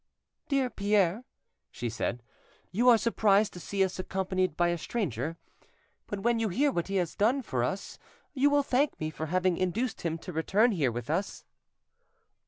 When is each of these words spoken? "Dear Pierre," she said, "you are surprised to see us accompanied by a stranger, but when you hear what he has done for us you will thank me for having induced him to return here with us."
"Dear 0.47 0.71
Pierre," 0.71 1.25
she 1.69 1.87
said, 1.87 2.23
"you 2.71 2.89
are 2.89 2.97
surprised 2.97 3.53
to 3.53 3.59
see 3.59 3.83
us 3.83 3.99
accompanied 3.99 4.57
by 4.57 4.69
a 4.69 4.77
stranger, 4.79 5.37
but 6.07 6.21
when 6.21 6.39
you 6.39 6.49
hear 6.49 6.71
what 6.71 6.87
he 6.87 6.95
has 6.95 7.13
done 7.15 7.43
for 7.43 7.63
us 7.63 7.99
you 8.33 8.49
will 8.49 8.63
thank 8.63 8.99
me 8.99 9.11
for 9.11 9.27
having 9.27 9.57
induced 9.57 10.01
him 10.01 10.17
to 10.17 10.33
return 10.33 10.71
here 10.71 10.91
with 10.91 11.11
us." 11.11 11.45